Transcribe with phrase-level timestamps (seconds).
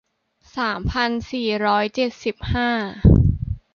[0.57, 2.69] สามพันสี่ร้อยเจ็ดสิบห้า